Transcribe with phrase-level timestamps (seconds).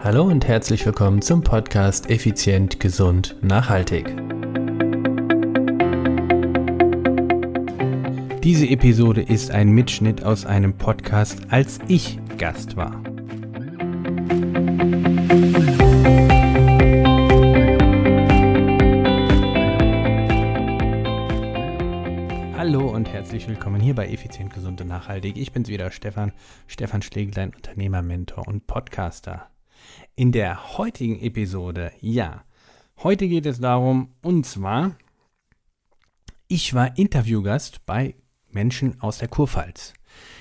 [0.00, 4.06] Hallo und herzlich willkommen zum Podcast Effizient, Gesund, Nachhaltig.
[8.44, 13.02] Diese Episode ist ein Mitschnitt aus einem Podcast, als ich Gast war.
[22.56, 25.36] Hallo und herzlich willkommen hier bei Effizient, Gesund und Nachhaltig.
[25.36, 26.32] Ich bin's wieder, Stefan,
[26.68, 29.48] Stefan Schleglein, Unternehmer, Mentor und Podcaster.
[30.18, 32.42] In der heutigen Episode, ja,
[33.04, 34.96] heute geht es darum, und zwar,
[36.48, 38.16] ich war Interviewgast bei
[38.50, 39.94] Menschen aus der Kurpfalz.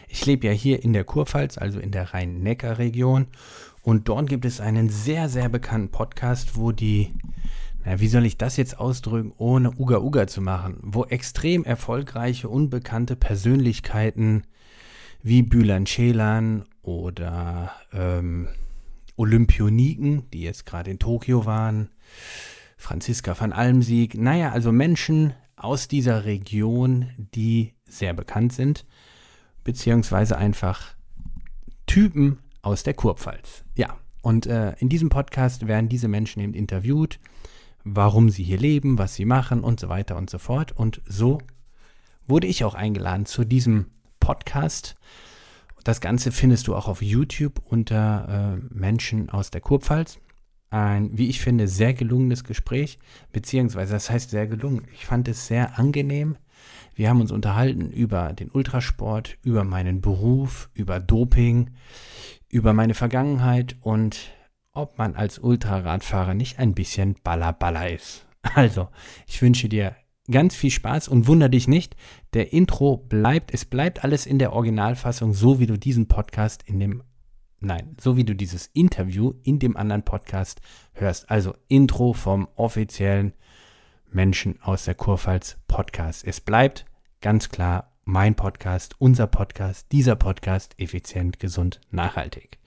[0.07, 3.27] Ich lebe ja hier in der Kurpfalz, also in der Rhein-Neckar-Region.
[3.83, 7.13] Und dort gibt es einen sehr, sehr bekannten Podcast, wo die,
[7.85, 12.49] na, wie soll ich das jetzt ausdrücken, ohne Uga Uga zu machen, wo extrem erfolgreiche,
[12.49, 14.41] unbekannte Persönlichkeiten
[15.21, 18.47] wie Bülent Schelan oder ähm,
[19.17, 21.89] Olympioniken, die jetzt gerade in Tokio waren,
[22.77, 28.85] Franziska van Almsieg, naja, also Menschen aus dieser Region, die sehr bekannt sind,
[29.63, 30.93] beziehungsweise einfach
[31.87, 33.63] Typen aus der Kurpfalz.
[33.75, 37.19] Ja, und äh, in diesem Podcast werden diese Menschen eben interviewt,
[37.83, 40.73] warum sie hier leben, was sie machen und so weiter und so fort.
[40.73, 41.39] Und so
[42.27, 43.87] wurde ich auch eingeladen zu diesem
[44.19, 44.95] Podcast.
[45.87, 50.19] Das Ganze findest du auch auf YouTube unter äh, Menschen aus der Kurpfalz.
[50.69, 52.99] Ein, wie ich finde, sehr gelungenes Gespräch,
[53.31, 54.83] beziehungsweise das heißt sehr gelungen.
[54.93, 56.35] Ich fand es sehr angenehm.
[56.93, 61.69] Wir haben uns unterhalten über den Ultrasport, über meinen Beruf, über Doping,
[62.49, 64.33] über meine Vergangenheit und
[64.73, 68.25] ob man als Ultraradfahrer nicht ein bisschen Baller ist.
[68.55, 68.89] Also,
[69.25, 69.95] ich wünsche dir
[70.29, 71.95] ganz viel Spaß und wunder dich nicht,
[72.33, 76.79] der Intro bleibt, es bleibt alles in der Originalfassung, so wie du diesen Podcast in
[76.79, 77.03] dem,
[77.59, 80.61] nein, so wie du dieses Interview in dem anderen Podcast
[80.93, 81.29] hörst.
[81.29, 83.33] Also Intro vom offiziellen
[84.09, 86.25] Menschen aus der Kurpfalz Podcast.
[86.25, 86.85] Es bleibt
[87.21, 92.57] ganz klar mein Podcast, unser Podcast, dieser Podcast effizient, gesund, nachhaltig.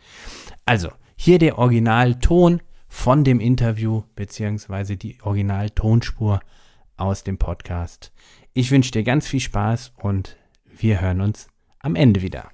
[0.66, 6.40] Also, hier der Originalton von dem Interview beziehungsweise die Originaltonspur
[7.00, 8.12] aus dem Podcast.
[8.52, 11.48] Ich wünsche dir ganz viel Spaß und wir hören uns
[11.80, 12.50] am Ende wieder.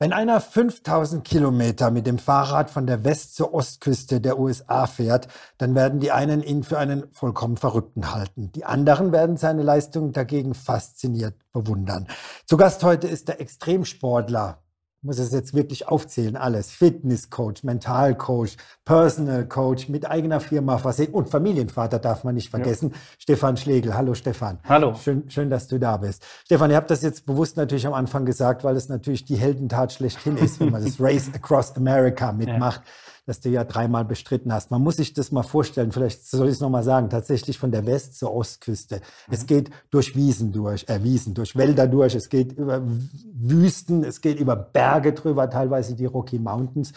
[0.00, 5.28] Wenn einer 5000 Kilometer mit dem Fahrrad von der West- zur Ostküste der USA fährt,
[5.56, 8.50] dann werden die einen ihn für einen vollkommen Verrückten halten.
[8.52, 12.08] Die anderen werden seine Leistung dagegen fasziniert bewundern.
[12.44, 14.63] Zu Gast heute ist der Extremsportler,
[15.04, 16.70] muss es jetzt wirklich aufzählen, alles.
[16.70, 22.90] Fitnesscoach, Mentalcoach, Personal Coach mit eigener Firma versehen und Familienvater darf man nicht vergessen.
[22.90, 22.98] Ja.
[23.18, 23.94] Stefan Schlegel.
[23.94, 24.58] Hallo Stefan.
[24.64, 24.94] Hallo.
[24.94, 26.24] Schön, schön, dass du da bist.
[26.46, 29.92] Stefan, ihr habt das jetzt bewusst natürlich am Anfang gesagt, weil es natürlich die Heldentat
[29.92, 32.80] schlechthin ist, wenn man das Race Across America mitmacht.
[32.84, 32.90] Ja
[33.26, 34.70] das du ja dreimal bestritten hast.
[34.70, 37.86] Man muss sich das mal vorstellen, vielleicht soll ich es nochmal sagen, tatsächlich von der
[37.86, 38.96] West- zur Ostküste.
[38.96, 39.34] Mhm.
[39.34, 44.20] Es geht durch Wiesen durch, äh, Wiesen, durch Wälder durch, es geht über Wüsten, es
[44.20, 46.92] geht über Berge drüber, teilweise die Rocky Mountains.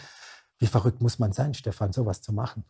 [0.58, 2.64] Wie verrückt muss man sein, Stefan, sowas zu machen?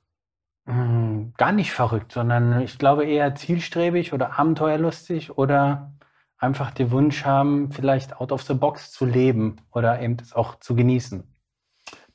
[0.66, 5.92] Mm, gar nicht verrückt, sondern ich glaube eher zielstrebig oder abenteuerlustig oder
[6.36, 10.60] einfach den Wunsch haben, vielleicht out of the box zu leben oder eben das auch
[10.60, 11.24] zu genießen.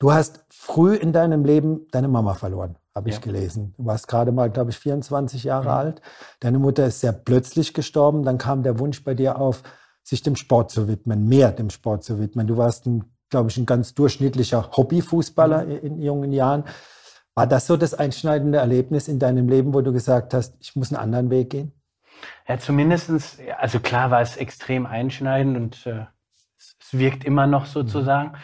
[0.04, 3.22] Du hast früh in deinem Leben deine Mama verloren, habe ich ja.
[3.22, 3.74] gelesen.
[3.78, 5.70] Du warst gerade mal, glaube ich, 24 Jahre mhm.
[5.70, 6.02] alt.
[6.42, 8.24] Deine Mutter ist sehr plötzlich gestorben.
[8.24, 9.64] Dann kam der Wunsch bei dir auf,
[10.04, 12.48] sich dem Sport zu widmen, mehr dem Sport zu widmen.
[12.48, 15.78] Du warst, ein, glaube ich, ein ganz durchschnittlicher Hobbyfußballer mhm.
[15.78, 16.66] in, jungen Jahren.
[17.34, 20.92] War das so das einschneidende Erlebnis in deinem Leben, wo du gesagt hast, ich muss
[20.92, 21.72] einen anderen Weg gehen?
[22.46, 26.08] Ja, zumindestens, also klar war es extrem einschneidend und äh,
[26.58, 28.32] es, wirkt immer noch sozusagen.
[28.32, 28.38] Mhm.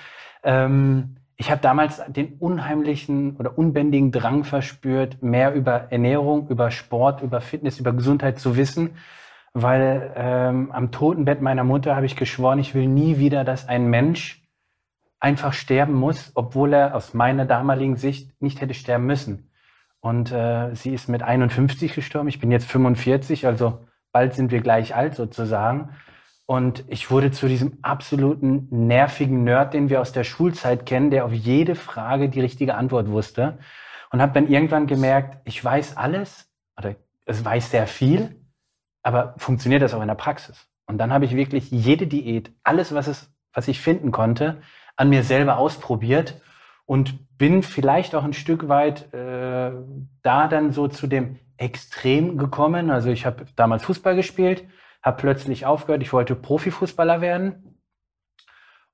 [0.44, 7.22] Ähm, ich habe damals den unheimlichen oder unbändigen Drang verspürt, mehr über Ernährung, über Sport,
[7.22, 8.98] über Fitness, über Gesundheit zu wissen,
[9.54, 13.90] weil ähm, am Totenbett meiner Mutter habe ich geschworen, ich will nie wieder, dass ein
[13.90, 14.44] Mensch
[15.22, 19.50] einfach sterben muss, obwohl er aus meiner damaligen Sicht nicht hätte sterben müssen.
[20.02, 23.80] Und äh, sie ist mit 51 gestorben, ich bin jetzt 45, also
[24.12, 25.92] bald sind wir gleich alt sozusagen.
[26.50, 31.26] Und ich wurde zu diesem absoluten nervigen Nerd, den wir aus der Schulzeit kennen, der
[31.26, 33.60] auf jede Frage die richtige Antwort wusste.
[34.10, 36.96] Und habe dann irgendwann gemerkt, ich weiß alles, oder
[37.28, 38.42] es weiß sehr viel,
[39.04, 40.68] aber funktioniert das auch in der Praxis?
[40.88, 44.60] Und dann habe ich wirklich jede Diät, alles, was, es, was ich finden konnte,
[44.96, 46.42] an mir selber ausprobiert
[46.88, 49.72] und bin vielleicht auch ein Stück weit äh,
[50.24, 52.90] da dann so zu dem Extrem gekommen.
[52.90, 54.64] Also ich habe damals Fußball gespielt
[55.02, 57.80] habe plötzlich aufgehört, ich wollte Profifußballer werden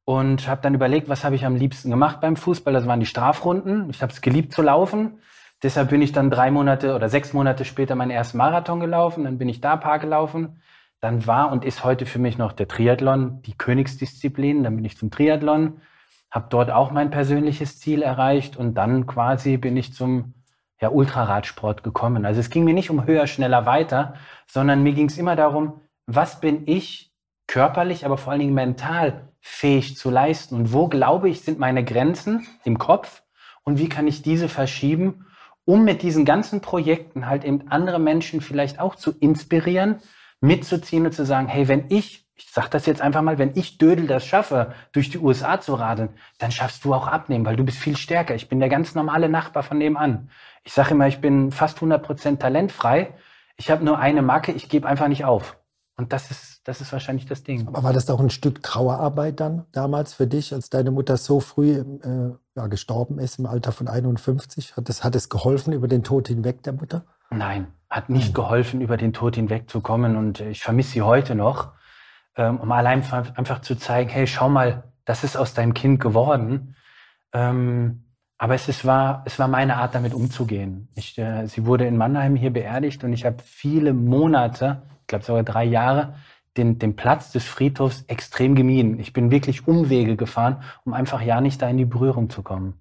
[0.06, 2.74] und habe dann überlegt, was habe ich am liebsten gemacht beim Fußball.
[2.74, 3.90] Das waren die Strafrunden.
[3.90, 5.20] Ich habe es geliebt zu laufen.
[5.64, 9.24] Deshalb bin ich dann drei Monate oder sechs Monate später meinen ersten Marathon gelaufen.
[9.24, 10.62] Dann bin ich da Paar gelaufen.
[11.02, 14.64] Dann war und ist heute für mich noch der Triathlon die Königsdisziplin.
[14.64, 15.82] Dann bin ich zum Triathlon,
[16.30, 20.36] habe dort auch mein persönliches Ziel erreicht und dann quasi bin ich zum
[20.80, 22.26] ja, Ultraradsport gekommen.
[22.26, 24.16] Also es ging mir nicht um höher, schneller, weiter,
[24.46, 27.12] sondern mir ging es immer darum, was bin ich
[27.48, 31.84] körperlich, aber vor allen Dingen mental fähig zu leisten und wo glaube ich sind meine
[31.84, 33.24] Grenzen im Kopf
[33.64, 35.26] und wie kann ich diese verschieben,
[35.66, 39.98] um mit diesen ganzen Projekten halt eben andere Menschen vielleicht auch zu inspirieren,
[40.42, 43.78] mitzuziehen und zu sagen, hey, wenn ich, ich sage das jetzt einfach mal, wenn ich
[43.78, 47.64] Dödel das schaffe, durch die USA zu radeln, dann schaffst du auch abnehmen, weil du
[47.64, 48.36] bist viel stärker.
[48.36, 50.30] Ich bin der ganz normale Nachbar von nebenan.
[50.64, 53.14] Ich sage immer, ich bin fast 100% talentfrei.
[53.58, 55.58] Ich habe nur eine Macke, ich gebe einfach nicht auf.
[55.98, 57.68] Und das ist, das ist wahrscheinlich das Ding.
[57.68, 61.40] Aber war das auch ein Stück Trauerarbeit dann damals für dich, als deine Mutter so
[61.40, 64.76] früh äh, ja, gestorben ist, im Alter von 51?
[64.76, 67.06] Hat es, hat es geholfen über den Tod hinweg der Mutter?
[67.30, 68.34] Nein, hat nicht hm.
[68.34, 70.18] geholfen, über den Tod hinwegzukommen.
[70.18, 71.72] Und ich vermisse sie heute noch,
[72.36, 73.04] ähm, um allein
[73.36, 76.76] einfach zu zeigen, hey, schau mal, das ist aus deinem Kind geworden.
[77.32, 78.04] Ähm,
[78.38, 80.90] aber es, ist, war, es war meine Art, damit umzugehen.
[80.96, 85.44] Ich, äh, sie wurde in Mannheim hier beerdigt und ich habe viele Monate glaube sogar
[85.44, 86.16] drei Jahre,
[86.58, 89.00] den, den Platz des Friedhofs extrem gemieden.
[89.00, 92.80] Ich bin wirklich Umwege gefahren, um einfach ja nicht da in die Berührung zu kommen.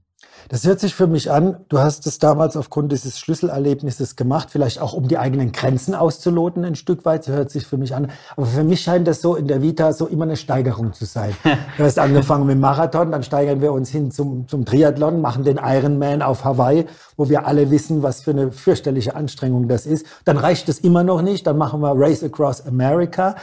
[0.48, 4.78] Das hört sich für mich an, du hast es damals aufgrund dieses Schlüsselerlebnisses gemacht, vielleicht
[4.78, 8.10] auch um die eigenen Grenzen auszuloten ein Stück weit, das hört sich für mich an.
[8.36, 11.34] Aber für mich scheint das so in der Vita so immer eine Steigerung zu sein.
[11.78, 15.44] du hast angefangen mit dem Marathon, dann steigern wir uns hin zum, zum Triathlon, machen
[15.44, 16.86] den Ironman auf Hawaii,
[17.16, 20.04] wo wir alle wissen, was für eine fürchterliche Anstrengung das ist.
[20.26, 23.36] Dann reicht es immer noch nicht, dann machen wir Race Across America.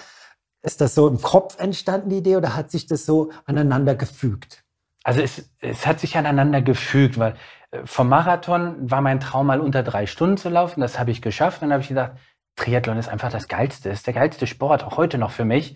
[0.61, 4.63] Ist das so im Kopf entstanden, die Idee, oder hat sich das so aneinander gefügt?
[5.03, 7.35] Also es, es hat sich aneinander gefügt, weil
[7.71, 10.81] äh, vom Marathon war mein Traum mal unter drei Stunden zu laufen.
[10.81, 11.61] Das habe ich geschafft.
[11.61, 12.13] Dann habe ich gedacht,
[12.55, 15.75] Triathlon ist einfach das Geilste, ist der geilste Sport, auch heute noch für mich.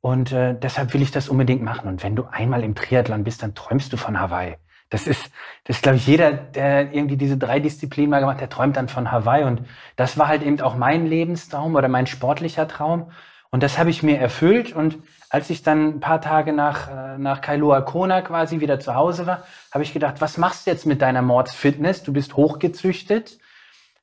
[0.00, 1.88] Und äh, deshalb will ich das unbedingt machen.
[1.88, 4.56] Und wenn du einmal im Triathlon bist, dann träumst du von Hawaii.
[4.90, 5.30] Das ist,
[5.64, 8.88] das glaube ich, jeder, der irgendwie diese drei Disziplinen mal gemacht hat, der träumt dann
[8.88, 9.44] von Hawaii.
[9.44, 9.62] Und
[9.96, 13.10] das war halt eben auch mein Lebenstraum oder mein sportlicher Traum.
[13.50, 14.72] Und das habe ich mir erfüllt.
[14.72, 14.98] Und
[15.34, 19.26] als ich dann ein paar Tage nach, äh, nach Kailua Kona quasi wieder zu Hause
[19.26, 19.42] war,
[19.72, 22.04] habe ich gedacht, was machst du jetzt mit deiner Mordsfitness?
[22.04, 23.40] Du bist hochgezüchtet,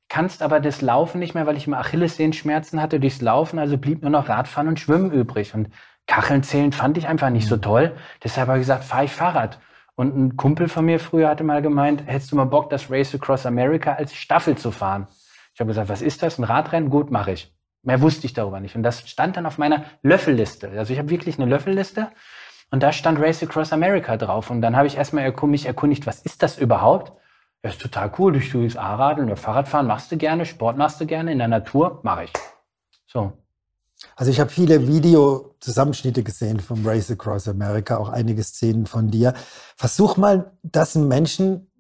[0.09, 4.01] kannst aber das Laufen nicht mehr, weil ich immer Achillessehenschmerzen hatte durchs Laufen, also blieb
[4.01, 5.53] nur noch Radfahren und Schwimmen übrig.
[5.53, 5.69] Und
[6.05, 7.61] Kacheln zählen fand ich einfach nicht so mhm.
[7.61, 7.95] toll.
[8.21, 9.57] Deshalb habe ich gesagt, fahre ich Fahrrad.
[9.95, 13.15] Und ein Kumpel von mir früher hatte mal gemeint, hättest du mal Bock, das Race
[13.15, 15.07] Across America als Staffel zu fahren?
[15.53, 16.39] Ich habe gesagt, was ist das?
[16.39, 16.89] Ein Radrennen?
[16.89, 17.55] Gut, mache ich.
[17.83, 18.75] Mehr wusste ich darüber nicht.
[18.75, 20.69] Und das stand dann auf meiner Löffelliste.
[20.77, 22.09] Also ich habe wirklich eine Löffelliste
[22.69, 24.49] und da stand Race Across America drauf.
[24.49, 27.13] Und dann habe ich erstmal mich erkundigt, was ist das überhaupt?
[27.63, 28.33] Ja, ist total cool.
[28.33, 32.25] Durch USA-Radeln oder Fahrradfahren machst du gerne, Sport machst du gerne, in der Natur mache
[32.25, 32.33] ich.
[33.07, 33.33] So.
[34.15, 39.33] Also ich habe viele Videozusammenschnitte gesehen vom Race Across America, auch einige Szenen von dir.
[39.75, 41.70] Versuch mal, das Menschen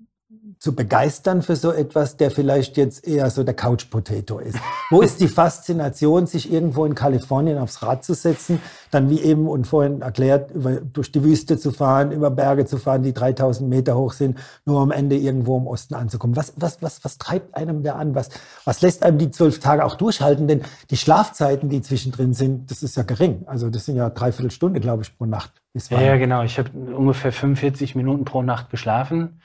[0.61, 4.59] zu begeistern für so etwas, der vielleicht jetzt eher so der Couch Potato ist.
[4.91, 8.61] Wo ist die Faszination, sich irgendwo in Kalifornien aufs Rad zu setzen,
[8.91, 12.77] dann wie eben und vorhin erklärt, über, durch die Wüste zu fahren, über Berge zu
[12.77, 16.35] fahren, die 3000 Meter hoch sind, nur am Ende irgendwo im Osten anzukommen.
[16.35, 18.13] Was, was, was, was treibt einem da an?
[18.13, 18.29] Was,
[18.63, 20.47] was lässt einem die zwölf Tage auch durchhalten?
[20.47, 23.45] Denn die Schlafzeiten, die zwischendrin sind, das ist ja gering.
[23.47, 25.53] Also das sind ja dreiviertel Stunde, glaube ich, pro Nacht.
[25.89, 26.43] Ja, ja, genau.
[26.43, 29.39] Ich habe ungefähr 45 Minuten pro Nacht geschlafen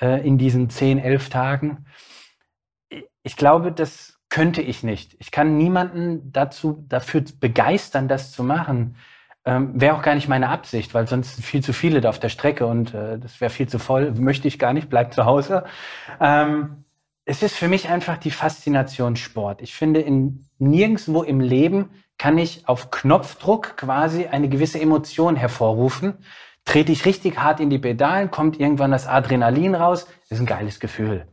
[0.00, 1.86] äh, in diesen zehn, elf Tagen.
[3.22, 5.16] Ich glaube, das könnte ich nicht.
[5.18, 8.96] Ich kann niemanden dazu, dafür begeistern, das zu machen.
[9.44, 12.28] Ähm, wäre auch gar nicht meine Absicht, weil sonst viel zu viele da auf der
[12.28, 14.12] Strecke und äh, das wäre viel zu voll.
[14.12, 15.64] Möchte ich gar nicht, bleib zu Hause.
[16.20, 16.84] Ähm,
[17.24, 19.62] es ist für mich einfach die Faszination Sport.
[19.62, 26.24] Ich finde, in, nirgendwo im Leben kann ich auf Knopfdruck quasi eine gewisse Emotion hervorrufen,
[26.68, 30.80] trete ich richtig hart in die Pedalen, kommt irgendwann das Adrenalin raus, ist ein geiles
[30.80, 31.26] Gefühl.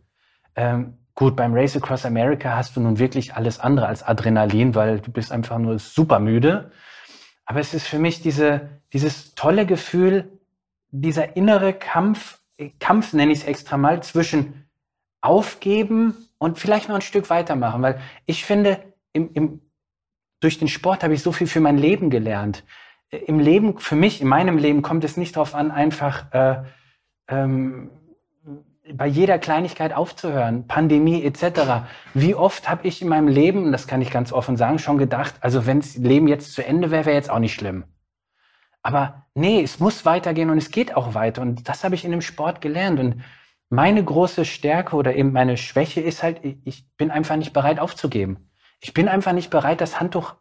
[0.55, 5.01] Ähm, gut, beim Race Across America hast du nun wirklich alles andere als Adrenalin, weil
[5.01, 6.71] du bist einfach nur super müde.
[7.45, 10.39] Aber es ist für mich diese, dieses tolle Gefühl,
[10.91, 12.39] dieser innere Kampf,
[12.79, 14.65] Kampf nenne ich es extra mal, zwischen
[15.19, 17.81] aufgeben und vielleicht noch ein Stück weitermachen.
[17.81, 18.79] Weil ich finde,
[19.11, 19.61] im, im,
[20.39, 22.63] durch den Sport habe ich so viel für mein Leben gelernt
[23.11, 26.63] im Leben, für mich, in meinem Leben kommt es nicht darauf an, einfach äh,
[27.27, 27.91] ähm,
[28.93, 31.87] bei jeder Kleinigkeit aufzuhören, Pandemie etc.
[32.13, 35.35] Wie oft habe ich in meinem Leben, das kann ich ganz offen sagen, schon gedacht,
[35.41, 37.85] also wenn das Leben jetzt zu Ende wäre, wäre jetzt auch nicht schlimm.
[38.83, 41.41] Aber nee, es muss weitergehen und es geht auch weiter.
[41.41, 42.99] Und das habe ich in dem Sport gelernt.
[42.99, 43.23] Und
[43.69, 48.51] meine große Stärke oder eben meine Schwäche ist halt, ich bin einfach nicht bereit aufzugeben.
[48.81, 50.35] Ich bin einfach nicht bereit, das Handtuch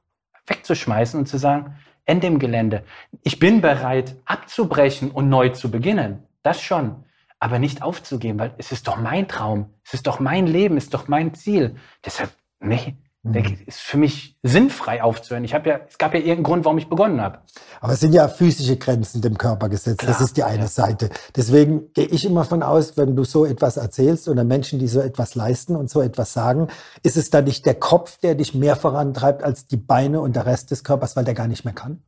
[0.46, 2.84] wegzuschmeißen und zu sagen, Ende im Gelände.
[3.22, 6.26] Ich bin bereit, abzubrechen und neu zu beginnen.
[6.42, 7.04] Das schon.
[7.38, 9.74] Aber nicht aufzugeben, weil es ist doch mein Traum.
[9.84, 11.76] Es ist doch mein Leben, es ist doch mein Ziel.
[12.04, 12.30] Deshalb,
[12.60, 13.56] nee, Mhm.
[13.64, 15.44] ist für mich sinnfrei aufzuhören.
[15.44, 17.38] Ich habe ja, es gab ja irgendeinen Grund, warum ich begonnen habe.
[17.80, 20.00] Aber es sind ja physische Grenzen dem Körper gesetzt.
[20.00, 20.66] Klar, das ist die eine ja.
[20.68, 21.08] Seite.
[21.34, 25.00] Deswegen gehe ich immer von aus, wenn du so etwas erzählst oder Menschen, die so
[25.00, 26.68] etwas leisten und so etwas sagen,
[27.02, 30.44] ist es dann nicht der Kopf, der dich mehr vorantreibt als die Beine und der
[30.44, 32.02] Rest des Körpers, weil der gar nicht mehr kann?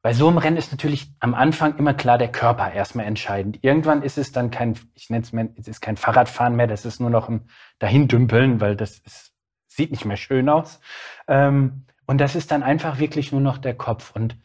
[0.00, 3.58] Bei so einem Rennen ist natürlich am Anfang immer klar der Körper erstmal entscheidend.
[3.62, 6.86] Irgendwann ist es dann kein, ich nenne es mal, es ist kein Fahrradfahren mehr, das
[6.86, 7.48] ist nur noch ein
[7.78, 9.31] Dahindümpeln, weil das ist
[9.74, 10.80] sieht nicht mehr schön aus.
[11.28, 14.12] Ähm, und das ist dann einfach wirklich nur noch der Kopf.
[14.14, 14.36] Und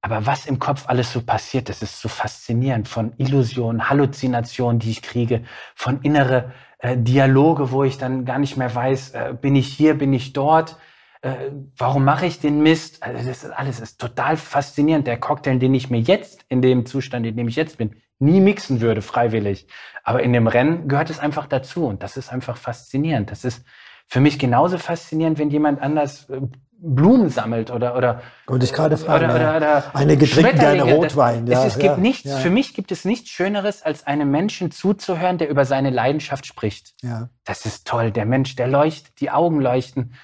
[0.00, 2.88] aber was im Kopf alles so passiert, das ist so faszinierend.
[2.88, 5.42] Von Illusionen, Halluzinationen, die ich kriege,
[5.74, 9.94] von innere äh, Dialoge, wo ich dann gar nicht mehr weiß, äh, bin ich hier,
[9.98, 10.76] bin ich dort,
[11.22, 13.02] äh, warum mache ich den Mist?
[13.02, 15.06] Also das ist alles ist total faszinierend.
[15.06, 18.40] Der Cocktail, den ich mir jetzt in dem Zustand, in dem ich jetzt bin, nie
[18.40, 19.66] mixen würde, freiwillig.
[20.04, 23.30] Aber in dem Rennen gehört es einfach dazu und das ist einfach faszinierend.
[23.30, 23.64] Das ist
[24.08, 26.40] für mich genauso faszinierend, wenn jemand anders äh,
[26.80, 31.46] Blumen sammelt oder oder und ich gerade fragen, oder, oder, oder eine getrinkt eine Rotwein.
[31.46, 32.30] Ja, es, es gibt ja, nichts.
[32.30, 32.36] Ja.
[32.36, 36.94] Für mich gibt es nichts Schöneres, als einem Menschen zuzuhören, der über seine Leidenschaft spricht.
[37.02, 37.30] Ja.
[37.44, 38.12] Das ist toll.
[38.12, 40.14] Der Mensch, der leuchtet, die Augen leuchten,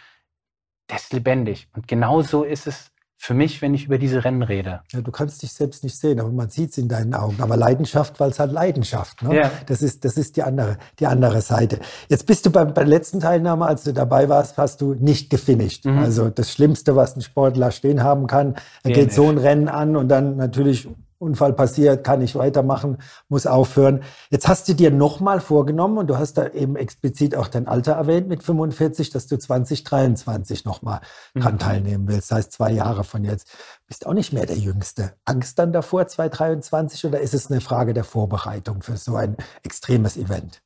[0.88, 1.69] der ist lebendig.
[1.75, 2.93] Und genau so ist es
[3.25, 4.81] für mich, wenn ich über diese Rennen rede.
[4.93, 7.37] Ja, du kannst dich selbst nicht sehen, aber man sieht es in deinen Augen.
[7.40, 9.23] Aber Leidenschaft, weil es halt Leidenschaft.
[9.23, 9.35] Ne?
[9.35, 9.50] Ja.
[9.64, 11.78] Das ist, das ist die andere, die andere Seite.
[12.11, 15.31] Jetzt bist du beim, bei der letzten Teilnahme, als du dabei warst, hast du nicht
[15.31, 15.87] gefinisht.
[15.87, 16.00] Mhm.
[16.00, 19.97] Also das Schlimmste, was ein Sportler stehen haben kann, er geht so ein Rennen an
[19.97, 20.87] und dann natürlich
[21.25, 24.02] Unfall passiert, kann ich weitermachen, muss aufhören.
[24.31, 27.93] Jetzt hast du dir nochmal vorgenommen und du hast da eben explizit auch dein Alter
[27.93, 31.00] erwähnt mit 45, dass du 2023 nochmal
[31.35, 31.40] mhm.
[31.40, 32.31] dran teilnehmen willst.
[32.31, 33.49] Das heißt zwei Jahre von jetzt.
[33.87, 35.14] Bist auch nicht mehr der Jüngste.
[35.25, 40.16] Angst dann davor, 2023, oder ist es eine Frage der Vorbereitung für so ein extremes
[40.16, 40.62] Event?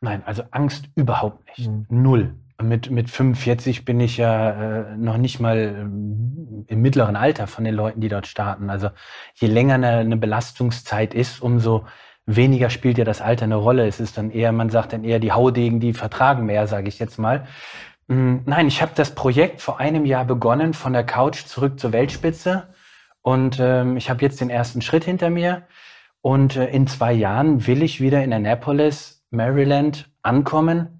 [0.00, 1.68] Nein, also Angst überhaupt nicht.
[1.68, 1.86] Mhm.
[1.88, 2.34] Null.
[2.60, 7.62] Mit, mit 45 bin ich ja äh, noch nicht mal ähm, im mittleren Alter von
[7.62, 8.68] den Leuten, die dort starten.
[8.68, 8.90] Also
[9.34, 11.86] je länger eine, eine Belastungszeit ist, umso
[12.26, 13.86] weniger spielt ja das Alter eine Rolle.
[13.86, 16.98] Es ist dann eher, man sagt dann eher, die Haudegen, die vertragen mehr, sage ich
[16.98, 17.46] jetzt mal.
[18.08, 21.92] Mm, nein, ich habe das Projekt vor einem Jahr begonnen, von der Couch zurück zur
[21.92, 22.68] Weltspitze.
[23.22, 25.68] Und ähm, ich habe jetzt den ersten Schritt hinter mir.
[26.22, 30.97] Und äh, in zwei Jahren will ich wieder in Annapolis, Maryland ankommen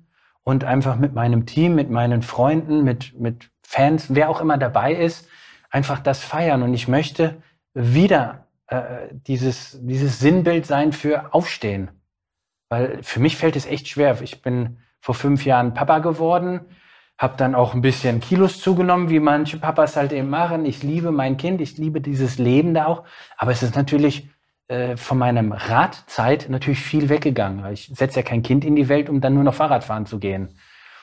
[0.49, 4.95] und einfach mit meinem Team, mit meinen Freunden, mit, mit Fans, wer auch immer dabei
[4.95, 5.28] ist,
[5.69, 6.62] einfach das feiern.
[6.62, 7.43] Und ich möchte
[7.75, 11.90] wieder äh, dieses, dieses Sinnbild sein für Aufstehen.
[12.71, 14.23] Weil für mich fällt es echt schwer.
[14.23, 16.62] Ich bin vor fünf Jahren Papa geworden,
[17.19, 20.64] habe dann auch ein bisschen Kilos zugenommen, wie manche Papas halt eben machen.
[20.64, 23.05] Ich liebe mein Kind, ich liebe dieses Leben da auch.
[23.37, 24.31] Aber es ist natürlich
[24.97, 27.65] von meinem Radzeit natürlich viel weggegangen.
[27.73, 30.19] Ich setze ja kein Kind in die Welt, um dann nur noch Fahrrad fahren zu
[30.19, 30.59] gehen.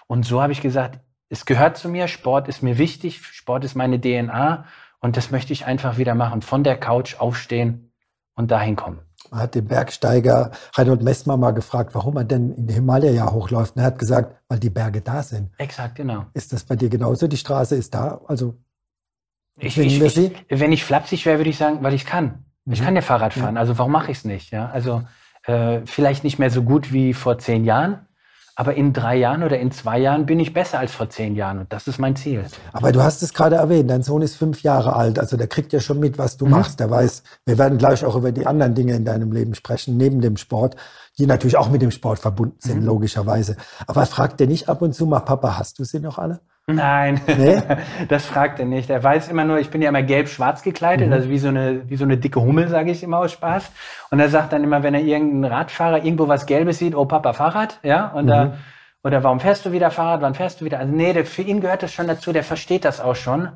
[0.08, 3.76] Und so habe ich gesagt, es gehört zu mir, Sport ist mir wichtig, Sport ist
[3.76, 4.66] meine DNA
[5.00, 6.42] und das möchte ich einfach wieder machen.
[6.42, 7.92] Von der Couch aufstehen
[8.36, 9.00] und dahin kommen.
[9.32, 13.76] Man hat den Bergsteiger Reinhold Messmer mal gefragt, warum er denn in den Himalaya hochläuft.
[13.76, 15.52] Und er hat gesagt, weil die Berge da sind.
[15.58, 16.26] Exakt, genau.
[16.34, 17.28] Ist das bei dir genauso?
[17.28, 18.22] Die Straße ist da?
[18.28, 18.56] Also,
[19.58, 22.46] ich, ich, ich, wenn ich flapsig wäre, würde ich sagen, weil ich kann.
[22.70, 22.86] Ich mhm.
[22.86, 24.52] kann ja Fahrrad fahren, also warum mache ich es nicht?
[24.52, 24.70] Ja?
[24.70, 25.04] Also
[25.46, 28.00] äh, vielleicht nicht mehr so gut wie vor zehn Jahren,
[28.56, 31.60] aber in drei Jahren oder in zwei Jahren bin ich besser als vor zehn Jahren
[31.60, 32.46] und das ist mein Ziel.
[32.72, 35.74] Aber du hast es gerade erwähnt, dein Sohn ist fünf Jahre alt, also der kriegt
[35.74, 36.52] ja schon mit, was du mhm.
[36.52, 36.80] machst.
[36.80, 40.22] Der weiß, wir werden gleich auch über die anderen Dinge in deinem Leben sprechen, neben
[40.22, 40.76] dem Sport,
[41.18, 42.88] die natürlich auch mit dem Sport verbunden sind, mhm.
[42.88, 43.58] logischerweise.
[43.88, 46.42] Aber fragt der nicht ab und zu mal, Papa, hast du sie noch alle?
[46.68, 47.62] Nein, nee?
[48.10, 48.90] das fragt er nicht.
[48.90, 51.14] Er weiß immer nur, ich bin ja immer gelb-schwarz gekleidet, mhm.
[51.14, 53.72] also wie so eine, wie so eine dicke Hummel, sage ich immer aus Spaß.
[54.10, 57.34] Und er sagt dann immer, wenn er irgendeinen Radfahrer irgendwo was Gelbes sieht, oh Papa,
[57.34, 58.30] Fahrrad, ja, und mhm.
[58.30, 58.58] da,
[59.04, 60.80] oder warum fährst du wieder Fahrrad, wann fährst du wieder?
[60.80, 63.50] Also nee, der, für ihn gehört das schon dazu, der versteht das auch schon.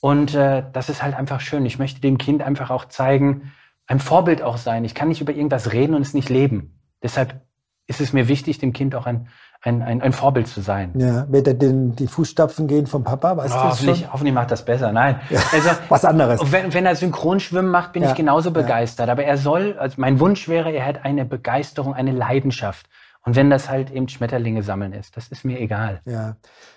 [0.00, 1.64] Und äh, das ist halt einfach schön.
[1.64, 3.52] Ich möchte dem Kind einfach auch zeigen,
[3.86, 4.84] ein Vorbild auch sein.
[4.84, 6.77] Ich kann nicht über irgendwas reden und es nicht leben.
[7.02, 7.40] Deshalb
[7.86, 9.28] ist es mir wichtig, dem Kind auch ein,
[9.62, 10.92] ein, ein, ein Vorbild zu sein.
[10.98, 13.36] Ja, wird er denn die Fußstapfen gehen vom Papa?
[13.36, 14.12] Weißt oh, hoffentlich, schon?
[14.12, 14.92] hoffentlich macht das besser.
[14.92, 15.20] Nein.
[15.30, 16.40] Ja, also, was anderes.
[16.52, 19.06] Wenn, wenn er Synchronschwimmen macht, bin ja, ich genauso begeistert.
[19.06, 19.12] Ja.
[19.12, 22.86] Aber er soll, also mein Wunsch wäre, er hätte eine Begeisterung, eine Leidenschaft.
[23.28, 26.00] Und wenn das halt eben Schmetterlinge sammeln ist, das ist mir egal.
[26.06, 26.36] Ja.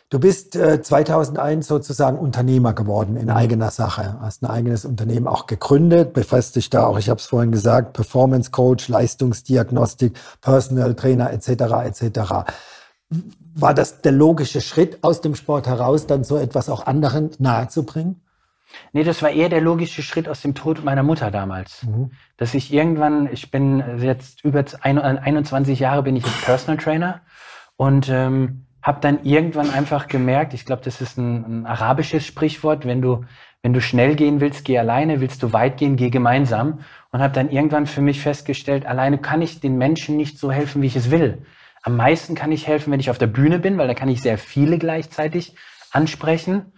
[0.10, 3.38] Du bist äh, 2001 sozusagen Unternehmer geworden in mhm.
[3.38, 4.17] eigener Sache.
[4.20, 7.93] Hast ein eigenes Unternehmen auch gegründet, befasst dich da auch, ich habe es vorhin gesagt,
[7.93, 11.48] Performance Coach, Leistungsdiagnostik, Personal Trainer etc.
[11.86, 12.20] etc.
[13.55, 18.21] War das der logische Schritt aus dem Sport heraus, dann so etwas auch anderen nahezubringen?
[18.94, 21.84] Nee, das war eher der logische Schritt aus dem Tod meiner Mutter damals.
[21.84, 22.12] Mhm.
[22.38, 27.22] Dass ich irgendwann, ich bin jetzt über 21 Jahre bin ich jetzt Personal Trainer
[27.78, 32.86] und ähm, habe dann irgendwann einfach gemerkt, ich glaube, das ist ein, ein, arabisches Sprichwort,
[32.86, 33.25] wenn du,
[33.62, 36.80] wenn du schnell gehen willst, geh alleine, willst du weit gehen, geh gemeinsam.
[37.12, 40.82] Und habe dann irgendwann für mich festgestellt, alleine kann ich den Menschen nicht so helfen,
[40.82, 41.46] wie ich es will.
[41.84, 44.22] Am meisten kann ich helfen, wenn ich auf der Bühne bin, weil da kann ich
[44.22, 45.56] sehr viele gleichzeitig
[45.92, 46.72] ansprechen.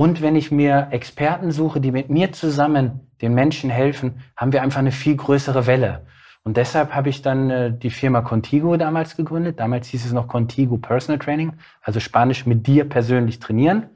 [0.00, 4.62] Und wenn ich mir Experten suche, die mit mir zusammen den Menschen helfen, haben wir
[4.62, 6.06] einfach eine viel größere Welle.
[6.42, 9.60] Und deshalb habe ich dann äh, die Firma Contigo damals gegründet.
[9.60, 11.52] Damals hieß es noch Contigo Personal Training,
[11.82, 13.90] also Spanisch mit dir persönlich trainieren.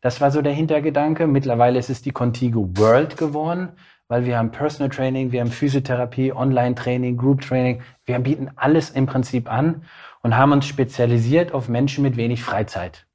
[0.00, 1.28] Das war so der Hintergedanke.
[1.28, 3.68] Mittlerweile ist es die Contigo World geworden,
[4.08, 7.80] weil wir haben Personal Training, wir haben Physiotherapie, Online-Training, Group Training.
[8.06, 9.84] Wir bieten alles im Prinzip an
[10.20, 13.06] und haben uns spezialisiert auf Menschen mit wenig Freizeit.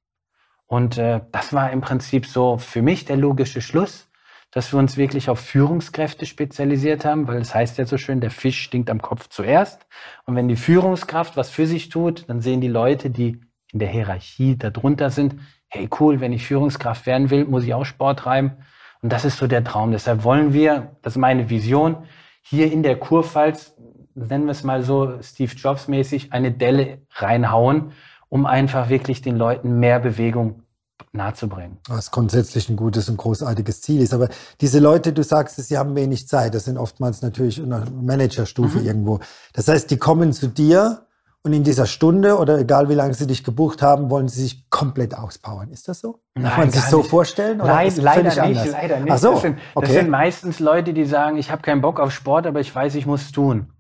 [0.69, 4.07] Und äh, das war im Prinzip so für mich der logische Schluss,
[4.51, 8.29] dass wir uns wirklich auf Führungskräfte spezialisiert haben, weil es heißt ja so schön, der
[8.29, 9.88] Fisch stinkt am Kopf zuerst.
[10.27, 13.88] Und wenn die Führungskraft was für sich tut, dann sehen die Leute, die in der
[13.88, 15.38] Hierarchie darunter sind,
[15.69, 18.57] hey cool, wenn ich Führungskraft werden will, muss ich auch Sport treiben.
[19.01, 19.91] Und das ist so der Traum.
[19.91, 22.03] Deshalb wollen wir, das ist meine Vision,
[22.43, 23.75] hier in der Kurpfalz,
[24.13, 27.93] nennen wir es mal so Steve Jobs mäßig, eine Delle reinhauen
[28.29, 30.63] um einfach wirklich den Leuten mehr Bewegung
[31.12, 31.77] nahezubringen.
[31.88, 34.13] Was grundsätzlich ein gutes und großartiges Ziel ist.
[34.13, 34.29] Aber
[34.62, 36.53] diese Leute, du sagst, sie haben wenig Zeit.
[36.53, 38.86] Das sind oftmals natürlich in einer Managerstufe mhm.
[38.86, 39.19] irgendwo.
[39.53, 41.07] Das heißt, die kommen zu dir
[41.41, 44.69] und in dieser Stunde oder egal wie lange sie dich gebucht haben, wollen sie sich
[44.69, 45.71] komplett auspowern.
[45.71, 46.19] Ist das so?
[46.36, 47.62] Kann man sich so vorstellen?
[47.62, 49.12] Oder Leid, leider nicht, leider nicht.
[49.12, 49.88] Ach so, das, sind, okay.
[49.88, 52.95] das sind meistens Leute, die sagen, ich habe keinen Bock auf Sport, aber ich weiß,
[52.95, 53.71] ich muss es tun.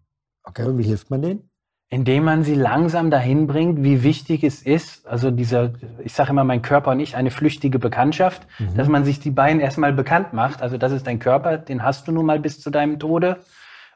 [0.43, 1.48] Okay, und wie hilft man denen?
[1.89, 6.43] Indem man sie langsam dahin bringt, wie wichtig es ist, also dieser, ich sage immer,
[6.43, 8.75] mein Körper und ich, eine flüchtige Bekanntschaft, mhm.
[8.75, 10.61] dass man sich die beiden erstmal bekannt macht.
[10.61, 13.39] Also das ist dein Körper, den hast du nun mal bis zu deinem Tode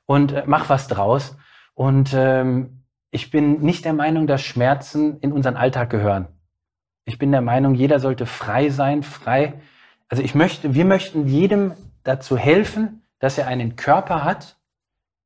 [0.05, 1.37] und äh, mach was draus.
[1.75, 6.27] Und ähm, ich bin nicht der Meinung, dass Schmerzen in unseren Alltag gehören.
[7.05, 9.53] Ich bin der Meinung, jeder sollte frei sein, frei.
[10.09, 14.57] Also ich möchte, wir möchten jedem dazu helfen, dass er einen Körper hat,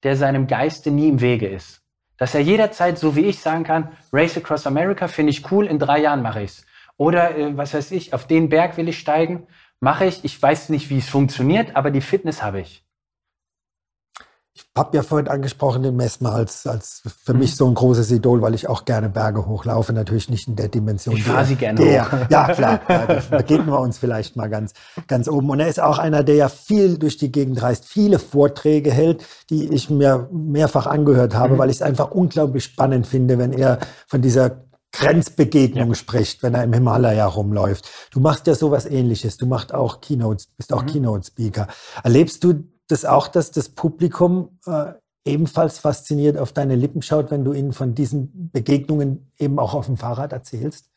[0.04, 1.87] der seinem Geiste nie im Wege ist.
[2.18, 5.80] Dass er jederzeit, so wie ich, sagen kann, Race Across America finde ich cool, in
[5.80, 6.66] drei Jahren mache ich's.
[6.98, 9.48] Oder äh, was weiß ich, auf den Berg will ich steigen,
[9.80, 10.26] mache ich.
[10.26, 12.87] Ich weiß nicht, wie es funktioniert, aber die Fitness habe ich.
[14.58, 17.40] Ich habe ja vorhin angesprochen den Messmer als, als für mhm.
[17.40, 19.94] mich so ein großes Idol, weil ich auch gerne Berge hochlaufe.
[19.94, 21.16] Natürlich nicht in der Dimension.
[21.16, 22.18] Ich fahre sie gerne der, hoch.
[22.30, 22.82] Ja, klar.
[22.90, 24.74] Ja, da begegnen wir uns vielleicht mal ganz,
[25.08, 25.50] ganz oben.
[25.52, 29.24] Und er ist auch einer, der ja viel durch die Gegend reist, viele Vorträge hält,
[29.52, 31.58] die ich mir mehrfach angehört habe, mhm.
[31.60, 35.96] weil ich es einfach unglaublich spannend finde, wenn er von dieser Grenzbegegnung ja.
[35.96, 37.88] spricht, wenn er im Himalaya rumläuft.
[38.12, 39.38] Du machst ja sowas ähnliches.
[39.38, 40.88] Du machst auch Keynotes, bist auch mhm.
[40.88, 41.68] Keynote-Speaker.
[42.04, 44.94] Erlebst du das auch, dass das Publikum äh,
[45.26, 49.88] ebenfalls fasziniert auf deine Lippen schaut, wenn du ihnen von diesen Begegnungen eben auch auf
[49.88, 50.90] dem Fahrrad erzählst?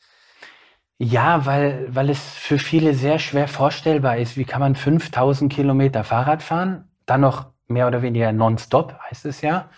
[0.99, 4.37] Ja, weil, weil es für viele sehr schwer vorstellbar ist.
[4.37, 6.91] Wie kann man 5000 Kilometer Fahrrad fahren?
[7.07, 9.71] Dann noch mehr oder weniger nonstop, heißt es ja.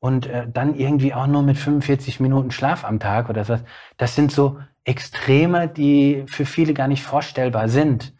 [0.00, 3.58] Und äh, dann irgendwie auch nur mit 45 Minuten Schlaf am Tag oder so.
[3.98, 8.14] Das sind so Extreme, die für viele gar nicht vorstellbar sind.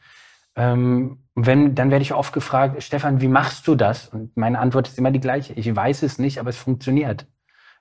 [0.55, 4.09] Ähm, wenn, dann werde ich oft gefragt, Stefan, wie machst du das?
[4.09, 5.55] Und meine Antwort ist immer die gleiche.
[5.55, 7.27] Ich weiß es nicht, aber es funktioniert.